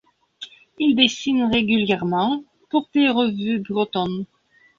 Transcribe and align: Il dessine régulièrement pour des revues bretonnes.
Il 0.79 0.95
dessine 0.95 1.43
régulièrement 1.43 2.43
pour 2.71 2.89
des 2.95 3.09
revues 3.11 3.59
bretonnes. 3.59 4.25